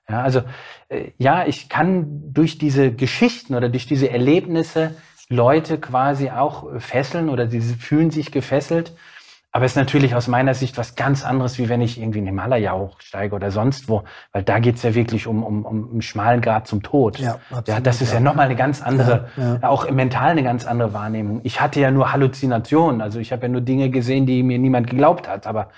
[0.08, 0.42] Ja, also
[0.88, 4.96] äh, ja, ich kann durch diese Geschichten oder durch diese Erlebnisse
[5.28, 8.94] Leute quasi auch fesseln oder sie fühlen sich gefesselt
[9.54, 12.26] aber es ist natürlich aus meiner Sicht was ganz anderes, wie wenn ich irgendwie in
[12.26, 16.40] Himalaya hochsteige oder sonst wo, weil da geht's ja wirklich um, um, um einen schmalen
[16.40, 17.18] Grad zum Tod.
[17.18, 19.68] Ja, absolut, ja das ist ja, ja nochmal eine ganz andere, ja, ja.
[19.68, 21.40] auch mental eine ganz andere Wahrnehmung.
[21.44, 24.88] Ich hatte ja nur Halluzinationen, also ich habe ja nur Dinge gesehen, die mir niemand
[24.88, 25.68] geglaubt hat, aber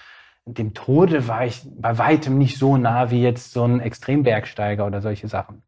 [0.47, 5.01] dem Tode war ich bei weitem nicht so nah wie jetzt so ein Extrembergsteiger oder
[5.01, 5.63] solche Sachen.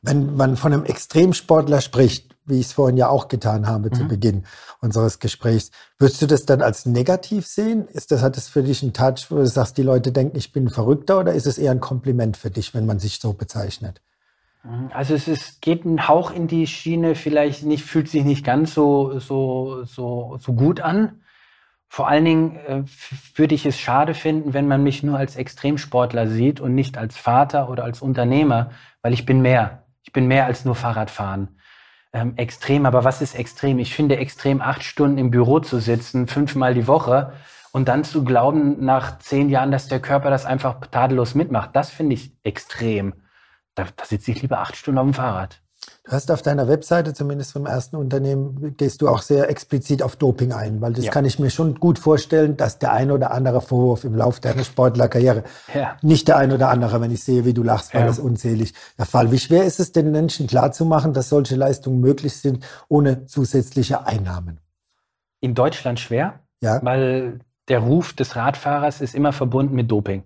[0.00, 3.94] Wenn man von einem Extremsportler spricht, wie ich es vorhin ja auch getan habe mhm.
[3.94, 4.44] zu Beginn
[4.80, 5.70] unseres Gesprächs.
[5.98, 7.86] Würdest du das dann als negativ sehen?
[7.88, 10.52] Ist das, hat das für dich einen Touch, wo du sagst, die Leute denken, ich
[10.52, 14.00] bin verrückter oder ist es eher ein Kompliment für dich, wenn man sich so bezeichnet?
[14.64, 14.90] Mhm.
[14.92, 18.74] Also es ist, geht ein Hauch in die Schiene, vielleicht nicht, fühlt sich nicht ganz
[18.74, 21.20] so, so, so, so gut an.
[21.88, 22.82] vor allen Dingen äh,
[23.34, 27.16] würde ich es schade finden, wenn man mich nur als Extremsportler sieht und nicht als
[27.16, 28.70] Vater oder als Unternehmer,
[29.02, 29.84] weil ich bin mehr.
[30.02, 31.48] Ich bin mehr als nur Fahrradfahren.
[32.14, 33.78] Ähm, extrem, aber was ist extrem?
[33.78, 37.32] Ich finde extrem, acht Stunden im Büro zu sitzen, fünfmal die Woche
[37.72, 41.70] und dann zu glauben, nach zehn Jahren, dass der Körper das einfach tadellos mitmacht.
[41.74, 43.14] Das finde ich extrem.
[43.74, 45.62] Da, da sitze ich lieber acht Stunden auf dem Fahrrad.
[46.04, 50.16] Du hast auf deiner Webseite, zumindest vom ersten Unternehmen, gehst du auch sehr explizit auf
[50.16, 51.12] Doping ein, weil das ja.
[51.12, 54.64] kann ich mir schon gut vorstellen, dass der ein oder andere Vorwurf im Laufe deiner
[54.64, 55.96] Sportlerkarriere, ja.
[56.02, 58.06] nicht der ein oder andere, wenn ich sehe, wie du lachst, war ja.
[58.08, 59.30] das unzählig der Fall.
[59.30, 64.58] Wie schwer ist es den Menschen klarzumachen, dass solche Leistungen möglich sind ohne zusätzliche Einnahmen?
[65.40, 70.24] In Deutschland schwer, weil der Ruf des Radfahrers ist immer verbunden mit Doping.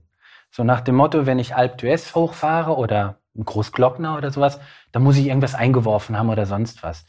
[0.51, 4.61] So nach dem Motto, wenn ich Alp d'Huez hochfahre oder Großglockner oder sowas,
[4.93, 7.07] da muss ich irgendwas eingeworfen haben oder sonst was.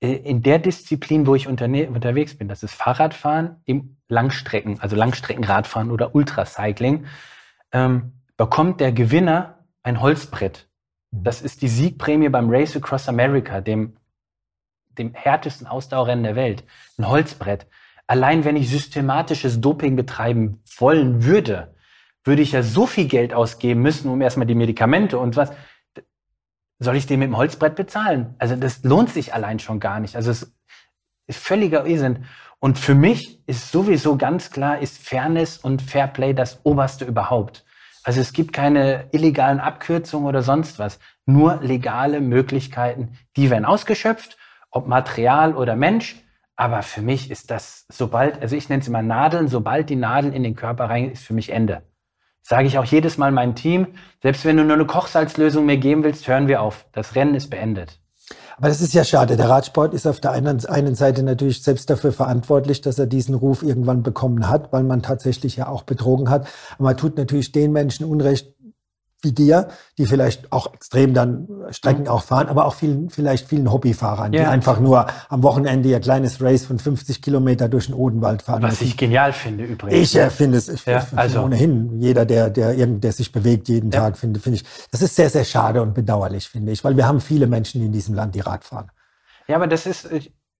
[0.00, 5.90] Äh, in der Disziplin, wo ich unterwegs bin, das ist Fahrradfahren im Langstrecken, also Langstreckenradfahren
[5.90, 7.06] oder Ultracycling,
[7.72, 10.68] ähm, bekommt der Gewinner ein Holzbrett.
[11.10, 11.24] Mhm.
[11.24, 13.96] Das ist die Siegprämie beim Race Across America, dem,
[14.98, 16.64] dem härtesten Ausdauerrennen der Welt.
[16.98, 17.66] Ein Holzbrett.
[18.06, 21.74] Allein wenn ich systematisches Doping betreiben wollen würde,
[22.24, 25.52] würde ich ja so viel Geld ausgeben müssen, um erstmal die Medikamente und was.
[26.78, 28.34] Soll ich den mit dem Holzbrett bezahlen?
[28.38, 30.16] Also das lohnt sich allein schon gar nicht.
[30.16, 30.52] Also es
[31.26, 32.24] ist völliger Irrsinn.
[32.58, 37.64] Und für mich ist sowieso ganz klar, ist Fairness und Fairplay das oberste überhaupt.
[38.04, 40.98] Also es gibt keine illegalen Abkürzungen oder sonst was.
[41.24, 44.36] Nur legale Möglichkeiten, die werden ausgeschöpft,
[44.70, 46.16] ob Material oder Mensch.
[46.56, 50.32] Aber für mich ist das, sobald, also ich nenne es immer Nadeln, sobald die Nadel
[50.34, 51.82] in den Körper rein ist, für mich Ende.
[52.42, 53.86] Sage ich auch jedes Mal meinem Team,
[54.22, 56.86] selbst wenn du nur eine Kochsalzlösung mir geben willst, hören wir auf.
[56.92, 57.98] Das Rennen ist beendet.
[58.58, 59.36] Aber das ist ja schade.
[59.36, 63.34] Der Radsport ist auf der einen, einen Seite natürlich selbst dafür verantwortlich, dass er diesen
[63.34, 66.46] Ruf irgendwann bekommen hat, weil man tatsächlich ja auch betrogen hat.
[66.74, 68.54] Aber man tut natürlich den Menschen Unrecht,
[69.22, 73.70] wie dir, die vielleicht auch extrem dann Strecken auch fahren, aber auch vielen, vielleicht vielen
[73.72, 74.42] Hobbyfahrern, ja.
[74.42, 78.62] die einfach nur am Wochenende ihr kleines Race von 50 Kilometer durch den Odenwald fahren.
[78.62, 78.84] Was müssen.
[78.84, 80.00] ich genial finde übrigens.
[80.00, 81.42] Ich äh, finde es, ich, ja, also.
[81.42, 84.00] ohnehin, jeder, der, der, irgend, der sich bewegt jeden ja.
[84.00, 87.06] Tag, finde, finde ich, das ist sehr, sehr schade und bedauerlich, finde ich, weil wir
[87.06, 88.90] haben viele Menschen in diesem Land, die Rad fahren.
[89.48, 90.08] Ja, aber das ist,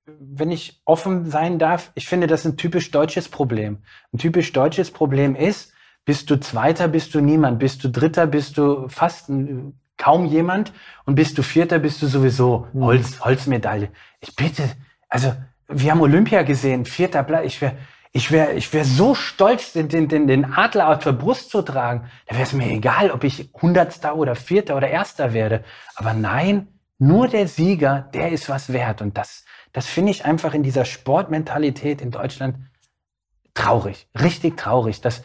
[0.07, 3.79] wenn ich offen sein darf, ich finde, das ist ein typisch deutsches Problem.
[4.13, 5.73] Ein typisch deutsches Problem ist,
[6.05, 7.59] bist du Zweiter, bist du niemand.
[7.59, 9.31] Bist du Dritter, bist du fast
[9.97, 10.73] kaum jemand.
[11.05, 12.85] Und bist du Vierter, bist du sowieso mhm.
[12.85, 13.91] Holz, Holzmedaille.
[14.21, 14.65] Ich bitte,
[15.09, 15.35] also
[15.69, 17.47] wir haben Olympia gesehen, vierter Platz.
[17.47, 17.77] Ich wäre
[18.15, 21.63] ich wäre ich wär so stolz, den, den, den, den Adler auf der Brust zu
[21.63, 22.11] tragen.
[22.27, 25.65] Da wäre es mir egal, ob ich Hundertster oder Vierter oder Erster werde.
[25.95, 29.01] Aber nein, nur der Sieger, der ist was wert.
[29.01, 32.57] Und das, das finde ich einfach in dieser Sportmentalität in Deutschland
[33.55, 35.01] traurig, richtig traurig.
[35.01, 35.23] Das,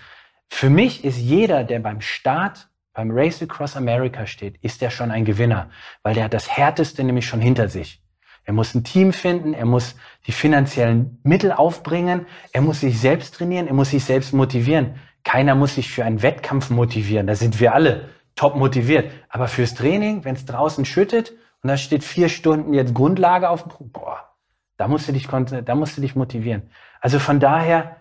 [0.49, 5.11] für mich ist jeder, der beim Start beim Race Across America steht, ist der schon
[5.11, 5.69] ein Gewinner,
[6.01, 8.01] weil der hat das Härteste nämlich schon hinter sich.
[8.43, 13.35] Er muss ein Team finden, er muss die finanziellen Mittel aufbringen, er muss sich selbst
[13.35, 14.95] trainieren, er muss sich selbst motivieren.
[15.23, 19.11] Keiner muss sich für einen Wettkampf motivieren, da sind wir alle top motiviert.
[19.29, 23.65] Aber fürs Training, wenn es draußen schüttet und da steht vier Stunden jetzt Grundlage auf,
[23.79, 24.29] boah,
[24.77, 26.69] da musst du dich, da musst du dich motivieren.
[27.01, 27.97] Also von daher,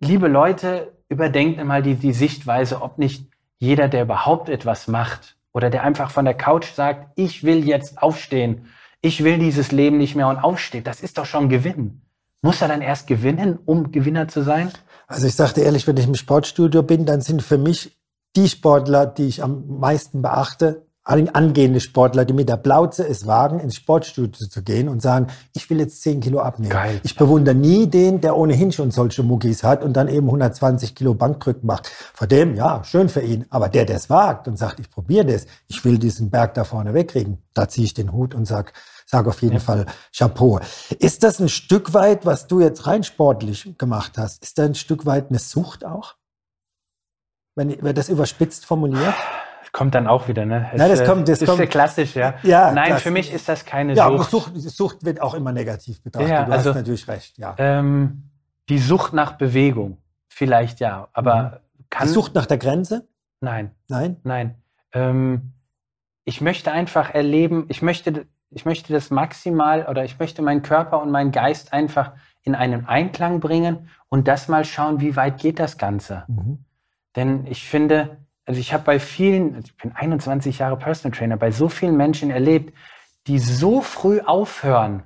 [0.00, 3.26] liebe Leute, überdenkt mal die, die Sichtweise, ob nicht
[3.58, 8.02] jeder, der überhaupt etwas macht oder der einfach von der Couch sagt, ich will jetzt
[8.02, 8.66] aufstehen,
[9.02, 12.00] ich will dieses Leben nicht mehr und aufsteht, das ist doch schon Gewinn.
[12.42, 14.70] Muss er dann erst gewinnen, um Gewinner zu sein?
[15.06, 17.98] Also ich sagte ehrlich, wenn ich im Sportstudio bin, dann sind für mich
[18.36, 23.58] die Sportler, die ich am meisten beachte, angehende Sportler, die mit der Plauze es wagen,
[23.58, 26.70] ins Sportstudio zu gehen und sagen, ich will jetzt 10 Kilo abnehmen.
[26.70, 27.00] Geil.
[27.02, 31.14] Ich bewundere nie den, der ohnehin schon solche Muckis hat und dann eben 120 Kilo
[31.14, 31.88] Bankdrücken macht.
[31.88, 33.46] Vor dem, ja, schön für ihn.
[33.50, 36.64] Aber der, der es wagt und sagt, ich probiere das, ich will diesen Berg da
[36.64, 38.72] vorne wegkriegen, da ziehe ich den Hut und sag,
[39.06, 39.60] sag auf jeden ja.
[39.60, 39.86] Fall
[40.16, 40.60] Chapeau.
[40.98, 44.74] Ist das ein Stück weit, was du jetzt rein sportlich gemacht hast, ist da ein
[44.74, 46.14] Stück weit eine Sucht auch?
[47.56, 49.14] Wenn, wenn das überspitzt formuliert?
[49.72, 50.68] Kommt dann auch wieder, ne?
[50.72, 52.34] Es, Nein, das kommt, das ist kommt, klassisch, ja.
[52.42, 53.02] ja Nein, klassisch.
[53.02, 54.18] für mich ist das keine ja, Sucht.
[54.18, 56.30] Ja, Sucht, Sucht wird auch immer negativ betrachtet.
[56.30, 57.54] Ja, du also, hast natürlich recht, ja.
[57.58, 58.30] Ähm,
[58.68, 61.84] die Sucht nach Bewegung, vielleicht ja, aber mhm.
[61.90, 62.08] kann.
[62.08, 63.06] Die Sucht nach der Grenze?
[63.40, 63.70] Nein.
[63.88, 64.16] Nein?
[64.24, 64.54] Nein.
[64.92, 65.52] Ähm,
[66.24, 71.02] ich möchte einfach erleben, ich möchte, ich möchte das maximal oder ich möchte meinen Körper
[71.02, 75.58] und meinen Geist einfach in einen Einklang bringen und das mal schauen, wie weit geht
[75.58, 76.24] das Ganze.
[76.28, 76.64] Mhm.
[77.16, 78.18] Denn ich finde,
[78.50, 81.96] also ich habe bei vielen, also ich bin 21 Jahre Personal Trainer, bei so vielen
[81.96, 82.76] Menschen erlebt,
[83.28, 85.04] die so früh aufhören,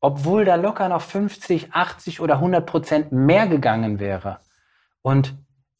[0.00, 4.40] obwohl da locker noch 50, 80 oder 100 Prozent mehr gegangen wäre.
[5.00, 5.36] Und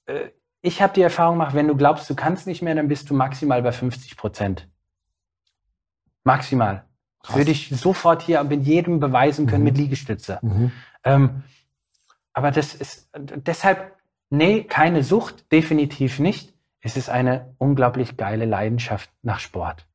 [0.07, 0.29] äh,
[0.63, 3.15] ich habe die Erfahrung gemacht, wenn du glaubst, du kannst nicht mehr, dann bist du
[3.15, 4.69] maximal bei 50 Prozent.
[6.23, 6.85] Maximal.
[7.25, 7.37] Krass.
[7.37, 9.71] Würde ich sofort hier mit jedem beweisen können mhm.
[9.71, 10.39] mit Liegestütze.
[10.41, 10.71] Mhm.
[11.03, 11.43] Ähm,
[12.33, 13.97] aber das ist deshalb,
[14.29, 16.55] nee, keine Sucht, definitiv nicht.
[16.83, 19.87] Es ist eine unglaublich geile Leidenschaft nach Sport.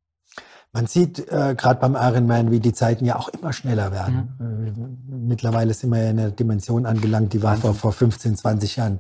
[0.76, 4.36] Man sieht äh, gerade beim Ironman, wie die Zeiten ja auch immer schneller werden.
[4.38, 5.08] Mhm.
[5.10, 8.76] Äh, mittlerweile sind wir ja in einer Dimension angelangt, die war vor, vor 15, 20
[8.76, 9.00] Jahren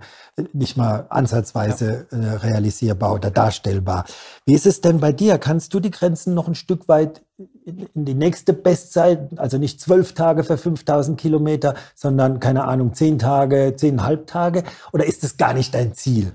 [0.53, 2.17] nicht mal ansatzweise ja.
[2.17, 4.05] äh, realisierbar oder darstellbar.
[4.45, 5.37] Wie ist es denn bei dir?
[5.37, 7.23] Kannst du die Grenzen noch ein Stück weit
[7.65, 12.93] in, in die nächste Bestzeit, also nicht zwölf Tage für 5000 Kilometer, sondern keine Ahnung,
[12.93, 14.63] zehn Tage, zehnhalb Tage?
[14.93, 16.31] Oder ist das gar nicht dein Ziel?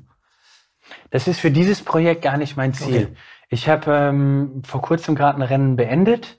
[1.10, 3.02] Das ist für dieses Projekt gar nicht mein Ziel.
[3.02, 3.16] Okay.
[3.48, 6.38] Ich habe ähm, vor kurzem gerade ein Rennen beendet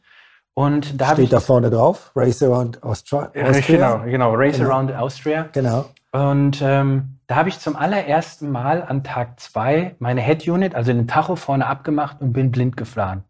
[0.54, 3.32] und da steht da vorne drauf Race Around Austria.
[3.36, 3.98] Austria.
[3.98, 4.72] Genau, genau, Race genau.
[4.72, 5.50] Around Austria.
[5.54, 5.86] Genau.
[6.12, 10.92] Und ähm, da habe ich zum allerersten Mal an Tag zwei meine Head Unit, also
[10.92, 13.24] den Tacho vorne abgemacht und bin blind gefahren.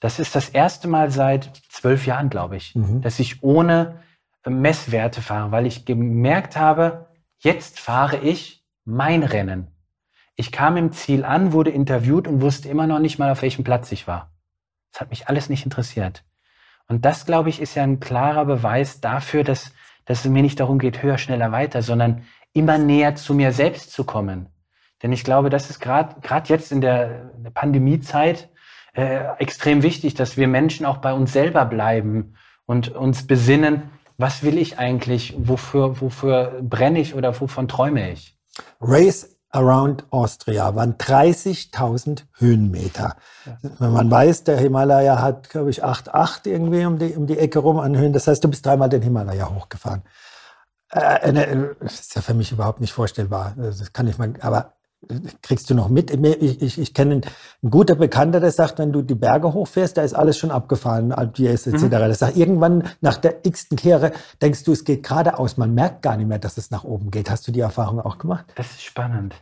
[0.00, 3.00] Das ist das erste Mal seit zwölf Jahren, glaube ich, mhm.
[3.00, 4.00] dass ich ohne
[4.46, 9.68] Messwerte fahre, weil ich gemerkt habe, jetzt fahre ich mein Rennen.
[10.40, 13.64] Ich kam im Ziel an, wurde interviewt und wusste immer noch nicht mal, auf welchem
[13.64, 14.30] Platz ich war.
[14.92, 16.22] Das hat mich alles nicht interessiert.
[16.86, 19.72] Und das, glaube ich, ist ja ein klarer Beweis dafür, dass,
[20.04, 22.22] dass es mir nicht darum geht, höher, schneller, weiter, sondern
[22.52, 24.46] immer näher zu mir selbst zu kommen.
[25.02, 28.48] Denn ich glaube, das ist gerade gerade jetzt in der, Pandemiezeit
[28.92, 34.44] äh, extrem wichtig, dass wir Menschen auch bei uns selber bleiben und uns besinnen, was
[34.44, 38.36] will ich eigentlich, wofür, wofür brenne ich oder wovon träume ich.
[38.80, 43.16] Race Around Austria waren 30.000 Höhenmeter.
[43.46, 43.56] Ja.
[43.78, 47.60] Wenn man weiß, der Himalaya hat, glaube ich, 8,8 irgendwie um die, um die Ecke
[47.60, 48.12] rum an Höhen.
[48.12, 50.02] Das heißt, du bist dreimal den Himalaya hochgefahren.
[50.92, 53.54] Äh, äh, das ist ja für mich überhaupt nicht vorstellbar.
[53.56, 54.74] Das kann ich mal, aber
[55.42, 56.10] kriegst du noch mit?
[56.10, 57.20] Ich, ich, ich kenne
[57.62, 61.12] einen guten Bekannter, der sagt, wenn du die Berge hochfährst, da ist alles schon abgefahren,
[61.12, 61.82] Alpiers etc.
[61.82, 61.90] Mhm.
[61.90, 65.56] Der sagt, irgendwann nach der x-ten Kehre denkst du, es geht geradeaus.
[65.56, 67.30] Man merkt gar nicht mehr, dass es nach oben geht.
[67.30, 68.46] Hast du die Erfahrung auch gemacht?
[68.54, 69.34] Das ist spannend.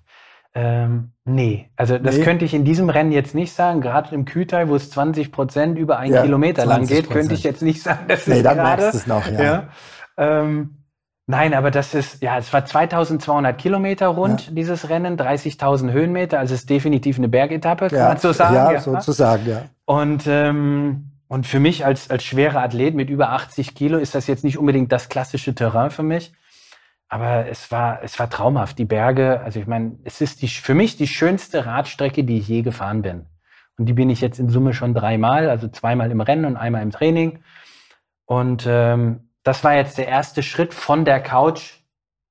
[0.59, 2.24] Ähm, nee, also das nee.
[2.24, 3.83] könnte ich in diesem Rennen jetzt nicht sagen.
[3.83, 7.42] Gerade im Kühlteil, wo es 20 Prozent über einen ja, Kilometer lang geht, könnte ich
[7.42, 9.42] jetzt nicht sagen, dass nee, dann gerade, merkst du es noch, ja.
[9.42, 9.68] ja
[10.16, 10.79] ähm,
[11.28, 14.52] Nein, aber das ist, ja, es war 2200 Kilometer rund, ja.
[14.52, 18.08] dieses Rennen, 30.000 Höhenmeter, also es ist definitiv eine Bergetappe, kann ja.
[18.08, 18.54] man so sagen.
[18.54, 18.80] Ja, ja.
[18.80, 19.62] sozusagen, ja.
[19.86, 24.28] Und, ähm, und für mich als, als schwerer Athlet mit über 80 Kilo ist das
[24.28, 26.32] jetzt nicht unbedingt das klassische Terrain für mich.
[27.08, 28.78] Aber es war, es war traumhaft.
[28.78, 32.48] Die Berge, also ich meine, es ist die, für mich die schönste Radstrecke, die ich
[32.48, 33.26] je gefahren bin.
[33.78, 36.82] Und die bin ich jetzt in Summe schon dreimal, also zweimal im Rennen und einmal
[36.82, 37.40] im Training.
[38.24, 41.74] Und ähm, das war jetzt der erste Schritt von der Couch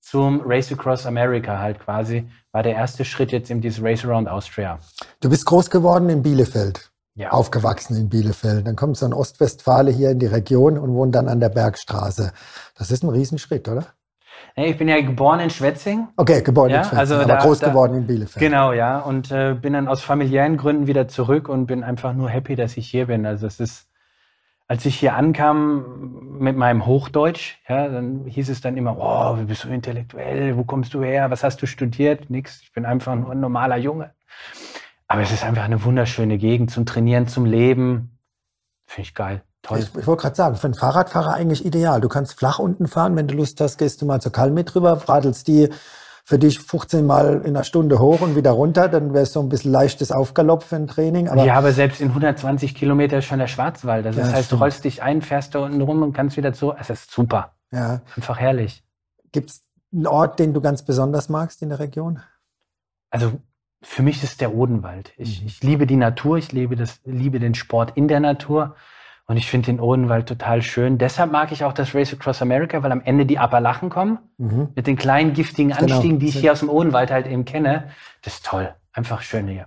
[0.02, 4.28] zum Race Across America halt quasi, war der erste Schritt jetzt in dieses Race Around
[4.28, 4.80] Austria.
[5.22, 6.92] Du bist groß geworden in Bielefeld.
[7.16, 7.30] Ja.
[7.30, 8.68] Aufgewachsen in Bielefeld.
[8.68, 12.34] Dann kommst du in Ostwestfale hier in die Region und wohnt dann an der Bergstraße.
[12.78, 13.86] Das ist ein Riesenschritt, oder?
[14.58, 16.10] Ich bin ja geboren in Schwetzing.
[16.18, 18.44] Okay, geboren ja, in Schwetzing, also aber da, groß da, geworden in Bielefeld.
[18.44, 19.00] Genau, ja.
[19.00, 22.76] Und äh, bin dann aus familiären Gründen wieder zurück und bin einfach nur happy, dass
[22.76, 23.26] ich hier bin.
[23.26, 23.88] Also es ist
[24.68, 29.46] als ich hier ankam mit meinem Hochdeutsch, ja, dann hieß es dann immer, oh, wie
[29.46, 32.30] bist du intellektuell, wo kommst du her, was hast du studiert?
[32.30, 34.12] Nix, ich bin einfach nur ein normaler Junge.
[35.08, 38.18] Aber es ist einfach eine wunderschöne Gegend zum Trainieren, zum Leben.
[38.88, 39.44] Finde ich geil.
[39.62, 39.80] Toll.
[39.80, 42.02] Ich, ich wollte gerade sagen, für einen Fahrradfahrer eigentlich ideal.
[42.02, 45.02] Du kannst flach unten fahren, wenn du Lust hast, gehst du mal zur Kalmit rüber,
[45.08, 45.70] radelst die
[46.28, 49.40] für dich 15 Mal in einer Stunde hoch und wieder runter, dann wäre es so
[49.42, 51.30] ein bisschen leichtes Aufgalopp für ein Training.
[51.30, 54.08] Aber ja, aber selbst in 120 Kilometer ist schon der Schwarzwald.
[54.08, 54.60] Also das ja, heißt, stimmt.
[54.60, 56.74] du rollst dich ein, fährst da unten rum und kannst wieder zu.
[56.74, 57.54] Es ist super.
[57.72, 58.02] Ja.
[58.16, 58.84] Einfach herrlich.
[59.32, 59.62] Gibt es
[59.94, 62.20] einen Ort, den du ganz besonders magst in der Region?
[63.12, 63.34] Also
[63.84, 65.14] für mich ist der Odenwald.
[65.18, 65.48] Ich, mhm.
[65.48, 68.76] ich liebe die Natur, ich liebe, das, liebe den Sport in der Natur.
[69.28, 70.98] Und ich finde den Odenwald total schön.
[71.00, 74.20] Deshalb mag ich auch das Race Across America, weil am Ende die Appalachen kommen.
[74.38, 74.70] Mhm.
[74.76, 75.82] Mit den kleinen giftigen genau.
[75.82, 76.20] Anstiegen, genau.
[76.20, 77.90] die ich hier aus dem Odenwald halt eben kenne.
[78.22, 78.76] Das ist toll.
[78.94, 79.66] Einfach schön hier.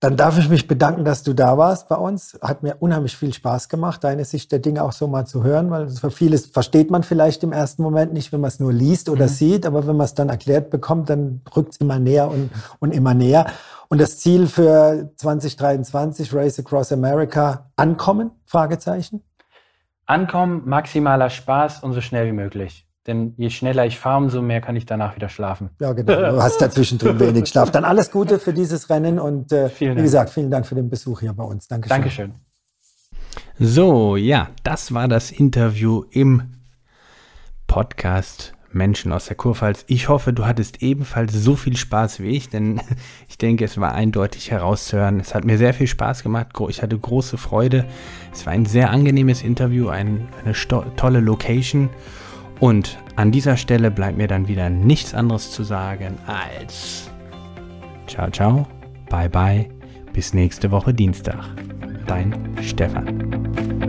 [0.00, 2.38] Dann darf ich mich bedanken, dass du da warst bei uns.
[2.42, 5.70] Hat mir unheimlich viel Spaß gemacht, deine Sicht der Dinge auch so mal zu hören,
[5.70, 9.08] weil für vieles versteht man vielleicht im ersten Moment nicht, wenn man es nur liest
[9.08, 9.30] oder mhm.
[9.30, 12.92] sieht, aber wenn man es dann erklärt bekommt, dann rückt es immer näher und, und
[12.92, 13.46] immer näher.
[13.88, 18.32] Und das Ziel für 2023, Race Across America, ankommen?
[18.44, 19.22] Fragezeichen.
[20.06, 22.86] Ankommen, maximaler Spaß und so schnell wie möglich.
[23.06, 25.70] Denn je schneller ich fahre, umso mehr kann ich danach wieder schlafen.
[25.78, 26.14] Ja, genau.
[26.14, 27.70] Du hast dazwischen drin wenig Schlaf.
[27.70, 31.20] Dann alles Gute für dieses Rennen und äh, wie gesagt, vielen Dank für den Besuch
[31.20, 31.68] hier bei uns.
[31.68, 31.96] Dankeschön.
[31.96, 32.34] Dankeschön.
[33.58, 36.54] So, ja, das war das Interview im
[37.66, 39.84] Podcast Menschen aus der Kurpfalz.
[39.86, 42.80] Ich hoffe, du hattest ebenfalls so viel Spaß wie ich, denn
[43.28, 45.20] ich denke, es war eindeutig herauszuhören.
[45.20, 46.48] Es hat mir sehr viel Spaß gemacht.
[46.68, 47.84] Ich hatte große Freude.
[48.32, 50.54] Es war ein sehr angenehmes Interview, ein, eine
[50.96, 51.90] tolle Location.
[52.64, 57.10] Und an dieser Stelle bleibt mir dann wieder nichts anderes zu sagen als
[58.06, 58.66] ciao, ciao,
[59.10, 59.68] bye, bye,
[60.14, 61.44] bis nächste Woche Dienstag.
[62.06, 63.83] Dein Stefan.